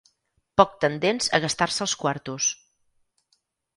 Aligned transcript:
Poc 0.61 0.71
tendents 0.85 1.29
a 1.39 1.41
gastar-se 1.45 1.85
els 1.87 1.95
quartos. 2.05 2.49